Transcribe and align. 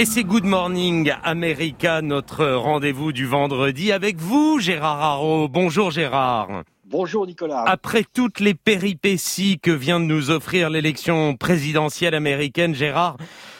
Et 0.00 0.04
c'est 0.04 0.22
Good 0.22 0.44
Morning 0.44 1.12
America, 1.24 2.02
notre 2.02 2.46
rendez-vous 2.46 3.10
du 3.10 3.26
vendredi 3.26 3.90
avec 3.90 4.18
vous, 4.18 4.60
Gérard 4.60 5.02
Haro. 5.02 5.48
Bonjour 5.48 5.90
Gérard. 5.90 6.62
Bonjour 6.84 7.26
Nicolas. 7.26 7.64
Après 7.66 8.04
toutes 8.04 8.38
les 8.38 8.54
péripéties 8.54 9.58
que 9.58 9.72
vient 9.72 9.98
de 9.98 10.04
nous 10.04 10.30
offrir 10.30 10.70
l'élection 10.70 11.36
présidentielle 11.36 12.14
américaine, 12.14 12.76
Gérard, 12.76 13.16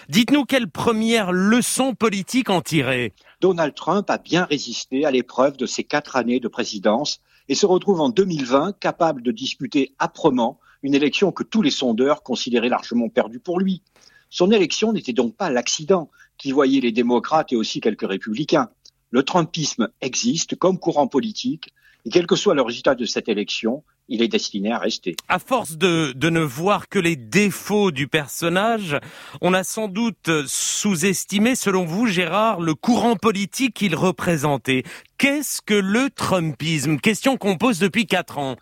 dites-nous 0.08 0.44
quelle 0.44 0.70
première 0.70 1.32
leçon 1.32 1.96
politique 1.96 2.50
en 2.50 2.60
tirer 2.60 3.14
Donald 3.40 3.74
Trump 3.74 4.08
a 4.08 4.18
bien 4.18 4.44
résisté 4.44 5.04
à 5.04 5.10
l'épreuve 5.10 5.56
de 5.56 5.66
ses 5.66 5.82
quatre 5.82 6.14
années 6.14 6.38
de 6.38 6.46
présidence 6.46 7.20
et 7.48 7.56
se 7.56 7.66
retrouve 7.66 8.00
en 8.00 8.10
2020 8.10 8.78
capable 8.78 9.22
de 9.22 9.32
disputer 9.32 9.92
âprement 9.98 10.60
une 10.84 10.94
élection 10.94 11.32
que 11.32 11.42
tous 11.42 11.62
les 11.62 11.72
sondeurs 11.72 12.22
considéraient 12.22 12.68
largement 12.68 13.08
perdue 13.08 13.40
pour 13.40 13.58
lui. 13.58 13.82
Son 14.30 14.50
élection 14.50 14.92
n'était 14.92 15.12
donc 15.12 15.36
pas 15.36 15.50
l'accident 15.50 16.10
qui 16.36 16.52
voyait 16.52 16.80
les 16.80 16.92
démocrates 16.92 17.52
et 17.52 17.56
aussi 17.56 17.80
quelques 17.80 18.08
républicains. 18.08 18.68
Le 19.10 19.22
Trumpisme 19.22 19.88
existe 20.00 20.56
comme 20.56 20.78
courant 20.78 21.08
politique 21.08 21.72
et 22.04 22.10
quel 22.10 22.26
que 22.26 22.36
soit 22.36 22.54
le 22.54 22.62
résultat 22.62 22.94
de 22.94 23.04
cette 23.04 23.28
élection, 23.28 23.82
il 24.08 24.22
est 24.22 24.28
destiné 24.28 24.72
à 24.72 24.78
rester. 24.78 25.16
À 25.28 25.38
force 25.38 25.76
de, 25.76 26.12
de 26.12 26.30
ne 26.30 26.40
voir 26.40 26.88
que 26.88 26.98
les 26.98 27.16
défauts 27.16 27.90
du 27.90 28.06
personnage, 28.06 28.96
on 29.40 29.52
a 29.52 29.64
sans 29.64 29.88
doute 29.88 30.30
sous-estimé, 30.46 31.54
selon 31.54 31.84
vous, 31.84 32.06
Gérard, 32.06 32.60
le 32.60 32.74
courant 32.74 33.16
politique 33.16 33.74
qu'il 33.74 33.94
représentait. 33.94 34.84
Qu'est-ce 35.18 35.60
que 35.60 35.74
le 35.74 36.08
Trumpisme? 36.10 36.98
Question 36.98 37.36
qu'on 37.36 37.56
pose 37.56 37.80
depuis 37.80 38.06
quatre 38.06 38.38
ans. 38.38 38.56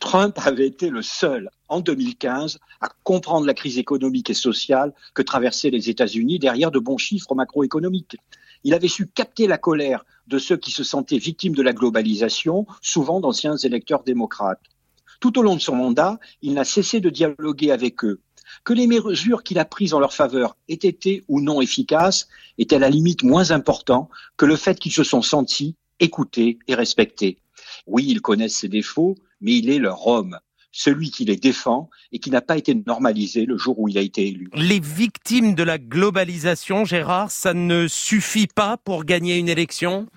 Trump 0.00 0.38
avait 0.44 0.66
été 0.66 0.90
le 0.90 1.02
seul, 1.02 1.50
en 1.68 1.80
2015, 1.80 2.58
à 2.80 2.88
comprendre 3.04 3.46
la 3.46 3.54
crise 3.54 3.78
économique 3.78 4.30
et 4.30 4.34
sociale 4.34 4.92
que 5.14 5.22
traversaient 5.22 5.70
les 5.70 5.88
États-Unis 5.88 6.38
derrière 6.38 6.70
de 6.70 6.78
bons 6.78 6.98
chiffres 6.98 7.34
macroéconomiques. 7.34 8.16
Il 8.64 8.74
avait 8.74 8.88
su 8.88 9.06
capter 9.06 9.46
la 9.46 9.58
colère 9.58 10.04
de 10.26 10.38
ceux 10.38 10.56
qui 10.56 10.70
se 10.70 10.84
sentaient 10.84 11.18
victimes 11.18 11.54
de 11.54 11.62
la 11.62 11.72
globalisation, 11.72 12.66
souvent 12.80 13.20
d'anciens 13.20 13.56
électeurs 13.56 14.02
démocrates. 14.02 14.60
Tout 15.20 15.38
au 15.38 15.42
long 15.42 15.56
de 15.56 15.60
son 15.60 15.76
mandat, 15.76 16.18
il 16.42 16.54
n'a 16.54 16.64
cessé 16.64 17.00
de 17.00 17.10
dialoguer 17.10 17.70
avec 17.70 18.04
eux. 18.04 18.20
Que 18.62 18.72
les 18.72 18.86
mesures 18.86 19.42
qu'il 19.42 19.58
a 19.58 19.64
prises 19.64 19.94
en 19.94 20.00
leur 20.00 20.12
faveur 20.12 20.56
aient 20.68 20.74
été 20.74 21.24
ou 21.28 21.40
non 21.40 21.60
efficaces 21.60 22.28
est 22.58 22.72
à 22.72 22.78
la 22.78 22.90
limite 22.90 23.22
moins 23.22 23.50
important 23.50 24.08
que 24.36 24.46
le 24.46 24.56
fait 24.56 24.78
qu'ils 24.78 24.92
se 24.92 25.04
sont 25.04 25.22
sentis 25.22 25.76
écoutés 26.00 26.58
et 26.68 26.74
respectés. 26.74 27.38
Oui, 27.86 28.06
ils 28.08 28.20
connaissent 28.20 28.56
ses 28.56 28.68
défauts, 28.68 29.16
mais 29.40 29.56
il 29.56 29.70
est 29.70 29.78
leur 29.78 30.06
homme, 30.06 30.38
celui 30.72 31.10
qui 31.10 31.24
les 31.24 31.36
défend 31.36 31.88
et 32.10 32.18
qui 32.18 32.30
n'a 32.30 32.40
pas 32.40 32.56
été 32.56 32.74
normalisé 32.74 33.46
le 33.46 33.56
jour 33.56 33.78
où 33.78 33.88
il 33.88 33.96
a 33.96 34.00
été 34.00 34.26
élu. 34.26 34.50
Les 34.54 34.80
victimes 34.80 35.54
de 35.54 35.62
la 35.62 35.78
globalisation, 35.78 36.84
Gérard, 36.84 37.30
ça 37.30 37.54
ne 37.54 37.86
suffit 37.86 38.48
pas 38.48 38.76
pour 38.76 39.04
gagner 39.04 39.38
une 39.38 39.48
élection? 39.48 40.08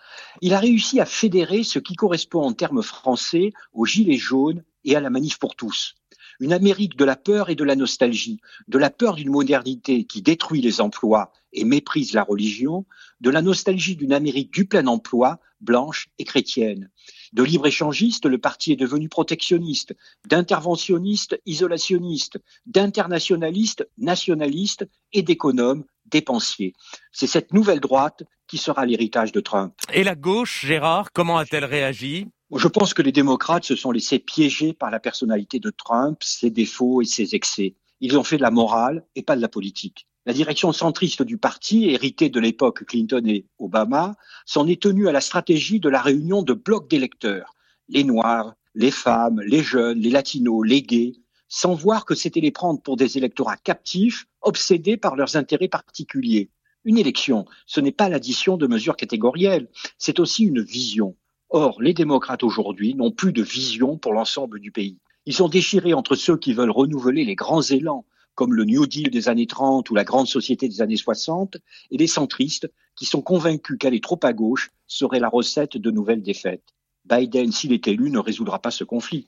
Il 0.41 0.53
a 0.53 0.59
réussi 0.59 0.99
à 0.99 1.05
fédérer 1.05 1.63
ce 1.63 1.79
qui 1.79 1.95
correspond 1.95 2.41
en 2.41 2.53
termes 2.53 2.81
français 2.81 3.53
aux 3.73 3.85
gilets 3.85 4.17
jaunes 4.17 4.63
et 4.83 4.95
à 4.95 4.99
la 4.99 5.09
manif 5.09 5.37
pour 5.37 5.55
tous. 5.55 5.95
Une 6.39 6.53
Amérique 6.53 6.97
de 6.97 7.05
la 7.05 7.15
peur 7.15 7.49
et 7.49 7.55
de 7.55 7.63
la 7.63 7.75
nostalgie, 7.75 8.39
de 8.67 8.77
la 8.77 8.89
peur 8.89 9.15
d'une 9.15 9.31
modernité 9.31 10.05
qui 10.05 10.21
détruit 10.21 10.61
les 10.61 10.81
emplois 10.81 11.31
et 11.53 11.65
méprise 11.65 12.13
la 12.13 12.23
religion, 12.23 12.85
de 13.21 13.31
la 13.31 13.41
nostalgie 13.41 13.95
d'une 13.95 14.13
Amérique 14.13 14.53
du 14.53 14.65
plein 14.65 14.85
emploi, 14.85 15.39
blanche 15.61 16.09
et 16.19 16.23
chrétienne. 16.23 16.91
De 17.33 17.43
libre-échangiste, 17.43 18.25
le 18.25 18.37
parti 18.37 18.71
est 18.71 18.77
devenu 18.77 19.09
protectionniste, 19.09 19.95
d'interventionniste, 20.27 21.39
isolationniste, 21.45 22.39
d'internationaliste, 22.65 23.87
nationaliste 23.97 24.87
et 25.13 25.21
d'économe, 25.21 25.83
dépensier. 26.05 26.73
C'est 27.11 27.27
cette 27.27 27.53
nouvelle 27.53 27.79
droite 27.79 28.23
qui 28.47 28.57
sera 28.57 28.85
l'héritage 28.85 29.31
de 29.31 29.41
Trump. 29.41 29.73
Et 29.93 30.03
la 30.03 30.15
gauche, 30.15 30.65
Gérard, 30.65 31.11
comment 31.11 31.37
a-t-elle 31.37 31.65
réagi? 31.65 32.27
Je 32.55 32.67
pense 32.69 32.93
que 32.93 33.01
les 33.01 33.11
démocrates 33.11 33.65
se 33.65 33.75
sont 33.75 33.91
laissés 33.91 34.19
piéger 34.19 34.71
par 34.73 34.89
la 34.89 35.01
personnalité 35.01 35.59
de 35.59 35.69
Trump, 35.69 36.23
ses 36.23 36.49
défauts 36.49 37.01
et 37.01 37.05
ses 37.05 37.35
excès. 37.35 37.75
Ils 37.99 38.17
ont 38.17 38.23
fait 38.23 38.37
de 38.37 38.41
la 38.41 38.51
morale 38.51 39.05
et 39.15 39.23
pas 39.23 39.35
de 39.35 39.41
la 39.41 39.49
politique. 39.49 40.07
La 40.27 40.33
direction 40.33 40.73
centriste 40.73 41.21
du 41.21 41.37
parti, 41.37 41.89
héritée 41.89 42.29
de 42.29 42.41
l'époque 42.41 42.83
Clinton 42.83 43.23
et 43.25 43.45
Obama, 43.59 44.17
s'en 44.45 44.67
est 44.67 44.81
tenue 44.81 45.07
à 45.07 45.13
la 45.13 45.21
stratégie 45.21 45.79
de 45.79 45.87
la 45.87 46.01
réunion 46.01 46.43
de 46.43 46.51
blocs 46.51 46.89
d'électeurs. 46.89 47.55
Les 47.87 48.03
Noirs, 48.03 48.53
les 48.75 48.91
femmes, 48.91 49.39
les 49.39 49.63
jeunes, 49.63 49.99
les 49.99 50.09
latinos, 50.09 50.67
les 50.67 50.81
gays, 50.81 51.13
sans 51.47 51.75
voir 51.75 52.03
que 52.03 52.13
c'était 52.13 52.41
les 52.41 52.51
prendre 52.51 52.81
pour 52.81 52.97
des 52.97 53.17
électorats 53.17 53.55
captifs, 53.55 54.25
obsédés 54.41 54.97
par 54.97 55.15
leurs 55.15 55.37
intérêts 55.37 55.69
particuliers. 55.69 56.49
Une 56.83 56.97
élection, 56.97 57.45
ce 57.65 57.79
n'est 57.79 57.93
pas 57.93 58.09
l'addition 58.09 58.57
de 58.57 58.67
mesures 58.67 58.97
catégorielles, 58.97 59.69
c'est 59.97 60.19
aussi 60.19 60.43
une 60.43 60.61
vision. 60.61 61.15
Or, 61.51 61.81
les 61.81 61.93
démocrates 61.93 62.43
aujourd'hui 62.43 62.95
n'ont 62.95 63.11
plus 63.11 63.31
de 63.31 63.43
vision 63.43 63.97
pour 63.97 64.11
l'ensemble 64.11 64.59
du 64.59 64.73
pays. 64.73 64.99
Ils 65.25 65.35
sont 65.35 65.47
déchirés 65.47 65.93
entre 65.93 66.15
ceux 66.15 66.35
qui 66.35 66.51
veulent 66.51 66.69
renouveler 66.69 67.23
les 67.23 67.35
grands 67.35 67.61
élans 67.61 68.03
comme 68.37 68.53
le 68.53 68.65
New 68.65 68.85
Deal 68.85 69.09
des 69.09 69.29
années 69.29 69.47
30 69.47 69.89
ou 69.89 69.95
la 69.95 70.03
grande 70.03 70.27
société 70.27 70.69
des 70.69 70.81
années 70.83 70.95
60, 70.95 71.57
et 71.89 71.97
les 71.97 72.05
centristes 72.05 72.71
qui 72.95 73.05
sont 73.05 73.23
convaincus 73.23 73.77
qu'aller 73.79 73.99
trop 73.99 74.19
à 74.21 74.31
gauche 74.31 74.69
serait 74.85 75.19
la 75.19 75.27
recette 75.27 75.75
de 75.75 75.89
nouvelles 75.89 76.21
défaites. 76.21 76.75
Biden, 77.05 77.51
s'il 77.51 77.73
est 77.73 77.87
élu, 77.87 78.11
ne 78.11 78.19
résoudra 78.19 78.59
pas 78.59 78.69
ce 78.69 78.83
conflit. 78.83 79.25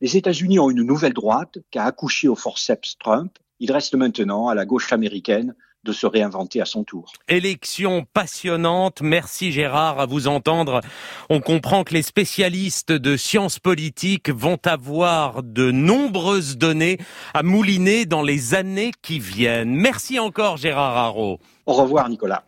Les 0.00 0.16
États-Unis 0.16 0.58
ont 0.58 0.70
une 0.70 0.84
nouvelle 0.84 1.12
droite 1.12 1.58
qui 1.70 1.78
a 1.78 1.84
accouché 1.84 2.28
au 2.28 2.34
forceps 2.34 2.96
Trump. 2.98 3.38
Il 3.60 3.72
reste 3.72 3.94
maintenant 3.94 4.48
à 4.48 4.54
la 4.54 4.64
gauche 4.64 4.90
américaine 4.90 5.54
de 5.86 5.92
se 5.92 6.06
réinventer 6.06 6.60
à 6.60 6.64
son 6.64 6.84
tour. 6.84 7.12
Élection 7.28 8.04
passionnante. 8.12 9.00
Merci 9.00 9.52
Gérard. 9.52 10.00
À 10.00 10.06
vous 10.06 10.28
entendre, 10.28 10.80
on 11.30 11.40
comprend 11.40 11.84
que 11.84 11.94
les 11.94 12.02
spécialistes 12.02 12.92
de 12.92 13.16
sciences 13.16 13.58
politiques 13.58 14.30
vont 14.30 14.58
avoir 14.64 15.42
de 15.42 15.70
nombreuses 15.70 16.58
données 16.58 16.98
à 17.32 17.42
mouliner 17.42 18.04
dans 18.04 18.22
les 18.22 18.54
années 18.54 18.92
qui 19.02 19.18
viennent. 19.18 19.74
Merci 19.74 20.18
encore 20.18 20.56
Gérard 20.56 20.96
Haro. 20.96 21.38
Au 21.66 21.74
revoir 21.74 22.08
Nicolas. 22.08 22.46